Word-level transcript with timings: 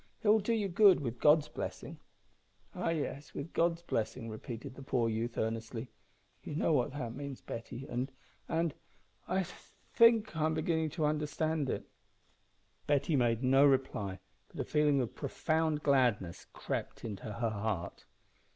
It 0.23 0.29
will 0.29 0.39
do 0.39 0.53
you 0.53 0.67
good, 0.67 0.99
with 1.01 1.19
God's 1.19 1.47
blessing." 1.47 1.99
"Ah, 2.73 2.89
yes, 2.89 3.35
with 3.35 3.53
God's 3.53 3.83
blessing," 3.83 4.31
repeated 4.31 4.73
the 4.73 4.81
poor 4.81 5.07
youth, 5.09 5.37
earnestly. 5.37 5.89
"You 6.43 6.55
know 6.55 6.73
what 6.73 6.89
that 6.93 7.13
means, 7.13 7.39
Betty, 7.41 7.85
and 7.87 8.11
and 8.49 8.73
I 9.27 9.43
think 9.43 10.35
I 10.35 10.47
am 10.47 10.55
beginning 10.55 10.89
to 10.97 11.05
understand 11.05 11.69
it." 11.69 11.87
Betty 12.87 13.15
made 13.15 13.43
no 13.43 13.63
reply, 13.63 14.17
but 14.47 14.59
a 14.59 14.63
feeling 14.65 14.99
of 15.01 15.13
profound 15.13 15.83
gladness 15.83 16.45
crept 16.51 17.05
into 17.05 17.33
her 17.33 17.51
heart. 17.51 18.05